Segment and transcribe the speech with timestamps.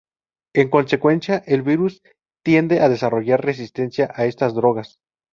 [0.55, 2.01] En consecuencia el virus
[2.43, 4.97] tiende a desarrollar resistencia a estas drogas.